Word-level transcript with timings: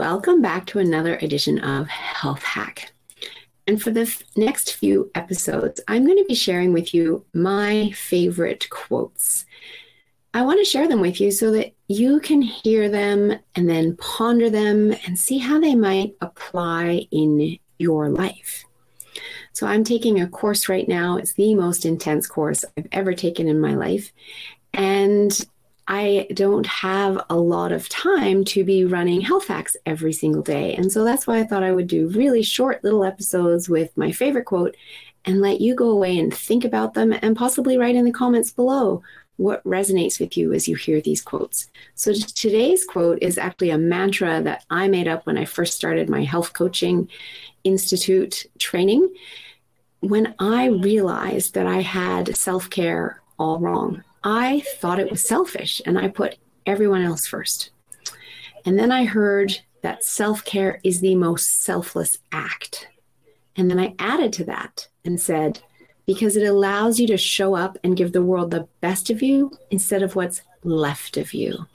Welcome 0.00 0.40
back 0.40 0.64
to 0.68 0.78
another 0.78 1.16
edition 1.16 1.58
of 1.58 1.86
Health 1.88 2.42
Hack. 2.42 2.90
And 3.66 3.82
for 3.82 3.90
the 3.90 4.10
next 4.34 4.72
few 4.72 5.10
episodes, 5.14 5.78
I'm 5.88 6.06
going 6.06 6.16
to 6.16 6.24
be 6.24 6.34
sharing 6.34 6.72
with 6.72 6.94
you 6.94 7.26
my 7.34 7.90
favorite 7.90 8.70
quotes. 8.70 9.44
I 10.32 10.40
want 10.40 10.58
to 10.58 10.64
share 10.64 10.88
them 10.88 11.02
with 11.02 11.20
you 11.20 11.30
so 11.30 11.50
that 11.50 11.74
you 11.88 12.18
can 12.18 12.40
hear 12.40 12.88
them 12.88 13.38
and 13.54 13.68
then 13.68 13.94
ponder 13.98 14.48
them 14.48 14.94
and 15.04 15.18
see 15.18 15.36
how 15.36 15.60
they 15.60 15.74
might 15.74 16.14
apply 16.22 17.06
in 17.10 17.58
your 17.76 18.08
life. 18.08 18.64
So, 19.52 19.66
I'm 19.66 19.84
taking 19.84 20.18
a 20.18 20.26
course 20.26 20.66
right 20.70 20.88
now. 20.88 21.18
It's 21.18 21.34
the 21.34 21.54
most 21.54 21.84
intense 21.84 22.26
course 22.26 22.64
I've 22.74 22.88
ever 22.90 23.12
taken 23.12 23.48
in 23.48 23.60
my 23.60 23.74
life. 23.74 24.14
And 24.72 25.38
I 25.92 26.28
don't 26.32 26.68
have 26.68 27.20
a 27.28 27.36
lot 27.36 27.72
of 27.72 27.88
time 27.88 28.44
to 28.44 28.62
be 28.62 28.84
running 28.84 29.20
health 29.22 29.48
hacks 29.48 29.76
every 29.84 30.12
single 30.12 30.40
day. 30.40 30.76
And 30.76 30.92
so 30.92 31.02
that's 31.02 31.26
why 31.26 31.40
I 31.40 31.44
thought 31.44 31.64
I 31.64 31.72
would 31.72 31.88
do 31.88 32.06
really 32.10 32.44
short 32.44 32.84
little 32.84 33.02
episodes 33.02 33.68
with 33.68 33.96
my 33.96 34.12
favorite 34.12 34.44
quote 34.44 34.76
and 35.24 35.40
let 35.40 35.60
you 35.60 35.74
go 35.74 35.90
away 35.90 36.16
and 36.16 36.32
think 36.32 36.64
about 36.64 36.94
them 36.94 37.12
and 37.20 37.36
possibly 37.36 37.76
write 37.76 37.96
in 37.96 38.04
the 38.04 38.12
comments 38.12 38.52
below 38.52 39.02
what 39.36 39.64
resonates 39.64 40.20
with 40.20 40.36
you 40.36 40.52
as 40.52 40.68
you 40.68 40.76
hear 40.76 41.00
these 41.00 41.20
quotes. 41.20 41.68
So 41.96 42.12
today's 42.12 42.84
quote 42.84 43.18
is 43.20 43.36
actually 43.36 43.70
a 43.70 43.78
mantra 43.78 44.40
that 44.42 44.64
I 44.70 44.86
made 44.86 45.08
up 45.08 45.26
when 45.26 45.38
I 45.38 45.44
first 45.44 45.74
started 45.74 46.08
my 46.08 46.22
health 46.22 46.52
coaching 46.52 47.08
institute 47.64 48.46
training. 48.60 49.12
When 49.98 50.36
I 50.38 50.66
realized 50.66 51.54
that 51.54 51.66
I 51.66 51.80
had 51.80 52.36
self 52.36 52.70
care 52.70 53.19
all 53.40 53.58
wrong, 53.58 54.04
I 54.22 54.62
thought 54.76 55.00
it 55.00 55.10
was 55.10 55.26
selfish 55.26 55.80
and 55.86 55.98
I 55.98 56.08
put 56.08 56.36
everyone 56.66 57.02
else 57.02 57.26
first. 57.26 57.70
And 58.64 58.78
then 58.78 58.92
I 58.92 59.04
heard 59.04 59.58
that 59.82 60.04
self 60.04 60.44
care 60.44 60.78
is 60.84 61.00
the 61.00 61.14
most 61.14 61.62
selfless 61.62 62.18
act. 62.30 62.88
And 63.56 63.70
then 63.70 63.80
I 63.80 63.94
added 63.98 64.32
to 64.34 64.44
that 64.44 64.86
and 65.04 65.18
said, 65.18 65.60
because 66.06 66.36
it 66.36 66.46
allows 66.46 67.00
you 67.00 67.06
to 67.06 67.16
show 67.16 67.54
up 67.54 67.78
and 67.82 67.96
give 67.96 68.12
the 68.12 68.22
world 68.22 68.50
the 68.50 68.68
best 68.80 69.10
of 69.10 69.22
you 69.22 69.52
instead 69.70 70.02
of 70.02 70.16
what's 70.16 70.42
left 70.62 71.16
of 71.16 71.32
you. 71.32 71.66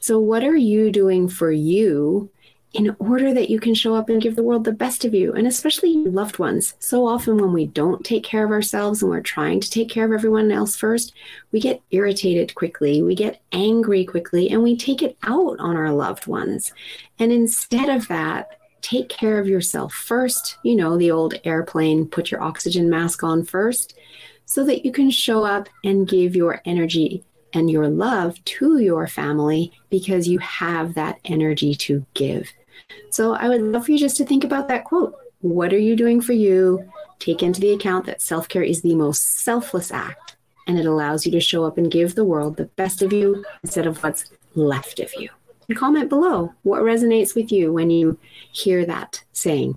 So, 0.00 0.18
what 0.18 0.44
are 0.44 0.56
you 0.56 0.90
doing 0.90 1.28
for 1.28 1.50
you 1.50 2.30
in 2.76 2.94
order 2.98 3.32
that 3.32 3.48
you 3.48 3.58
can 3.58 3.74
show 3.74 3.94
up 3.94 4.10
and 4.10 4.20
give 4.20 4.36
the 4.36 4.42
world 4.42 4.64
the 4.64 4.72
best 4.72 5.06
of 5.06 5.14
you, 5.14 5.32
and 5.32 5.46
especially 5.46 5.90
your 5.90 6.10
loved 6.10 6.38
ones. 6.38 6.74
So 6.78 7.06
often, 7.06 7.38
when 7.38 7.54
we 7.54 7.66
don't 7.66 8.04
take 8.04 8.22
care 8.22 8.44
of 8.44 8.50
ourselves 8.50 9.00
and 9.00 9.10
we're 9.10 9.22
trying 9.22 9.60
to 9.60 9.70
take 9.70 9.88
care 9.88 10.04
of 10.04 10.12
everyone 10.12 10.52
else 10.52 10.76
first, 10.76 11.14
we 11.52 11.60
get 11.60 11.80
irritated 11.90 12.54
quickly, 12.54 13.00
we 13.00 13.14
get 13.14 13.40
angry 13.50 14.04
quickly, 14.04 14.50
and 14.50 14.62
we 14.62 14.76
take 14.76 15.02
it 15.02 15.16
out 15.22 15.58
on 15.58 15.74
our 15.74 15.90
loved 15.90 16.26
ones. 16.26 16.72
And 17.18 17.32
instead 17.32 17.88
of 17.88 18.08
that, 18.08 18.58
take 18.82 19.08
care 19.08 19.38
of 19.38 19.48
yourself 19.48 19.94
first. 19.94 20.58
You 20.62 20.76
know, 20.76 20.98
the 20.98 21.10
old 21.10 21.34
airplane, 21.44 22.06
put 22.06 22.30
your 22.30 22.42
oxygen 22.42 22.90
mask 22.90 23.24
on 23.24 23.44
first, 23.44 23.98
so 24.44 24.64
that 24.66 24.84
you 24.84 24.92
can 24.92 25.10
show 25.10 25.44
up 25.44 25.70
and 25.82 26.06
give 26.06 26.36
your 26.36 26.60
energy 26.66 27.24
and 27.54 27.70
your 27.70 27.88
love 27.88 28.44
to 28.44 28.78
your 28.78 29.06
family 29.06 29.72
because 29.88 30.28
you 30.28 30.38
have 30.40 30.92
that 30.92 31.18
energy 31.24 31.74
to 31.74 32.04
give. 32.12 32.52
So 33.10 33.34
I 33.34 33.48
would 33.48 33.62
love 33.62 33.86
for 33.86 33.92
you 33.92 33.98
just 33.98 34.16
to 34.18 34.24
think 34.24 34.44
about 34.44 34.68
that 34.68 34.84
quote. 34.84 35.14
What 35.40 35.72
are 35.72 35.78
you 35.78 35.96
doing 35.96 36.20
for 36.20 36.32
you? 36.32 36.90
Take 37.18 37.42
into 37.42 37.60
the 37.60 37.72
account 37.72 38.06
that 38.06 38.22
self 38.22 38.48
care 38.48 38.62
is 38.62 38.82
the 38.82 38.94
most 38.94 39.40
selfless 39.40 39.90
act, 39.90 40.36
and 40.66 40.78
it 40.78 40.86
allows 40.86 41.24
you 41.24 41.32
to 41.32 41.40
show 41.40 41.64
up 41.64 41.78
and 41.78 41.90
give 41.90 42.14
the 42.14 42.24
world 42.24 42.56
the 42.56 42.64
best 42.64 43.02
of 43.02 43.12
you 43.12 43.44
instead 43.62 43.86
of 43.86 44.02
what's 44.02 44.30
left 44.54 45.00
of 45.00 45.12
you. 45.14 45.28
And 45.68 45.76
comment 45.76 46.08
below 46.08 46.54
what 46.62 46.82
resonates 46.82 47.34
with 47.34 47.50
you 47.50 47.72
when 47.72 47.90
you 47.90 48.18
hear 48.52 48.86
that 48.86 49.22
saying. 49.32 49.74